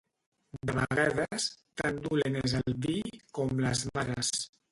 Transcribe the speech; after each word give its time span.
De 0.69 0.75
vegades 0.77 1.45
tan 1.83 1.99
dolent 2.07 2.39
és 2.41 2.57
el 2.61 2.75
vi 2.87 2.97
com 3.39 3.63
les 3.67 3.87
mares. 3.99 4.33